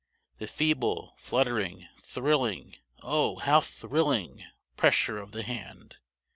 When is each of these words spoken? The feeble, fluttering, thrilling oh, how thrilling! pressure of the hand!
The 0.39 0.47
feeble, 0.47 1.13
fluttering, 1.19 1.87
thrilling 1.99 2.75
oh, 3.03 3.35
how 3.35 3.59
thrilling! 3.61 4.43
pressure 4.75 5.19
of 5.19 5.31
the 5.31 5.43
hand! 5.43 5.97